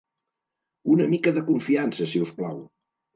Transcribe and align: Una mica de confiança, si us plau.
Una 0.95 1.05
mica 1.11 1.33
de 1.35 1.43
confiança, 1.49 2.07
si 2.15 2.23
us 2.25 2.33
plau. 2.41 2.57